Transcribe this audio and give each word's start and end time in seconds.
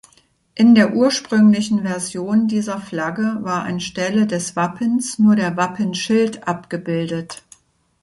In 0.55 0.73
der 0.73 0.95
ursprünglichen 0.95 1.83
Version 1.83 2.47
dieser 2.47 2.79
Flagge 2.81 3.37
war 3.41 3.65
anstelle 3.65 4.25
des 4.25 4.55
Wappens 4.55 5.19
nur 5.19 5.35
der 5.35 5.57
Wappenschild 5.57 6.47
abgebildet. 6.47 7.43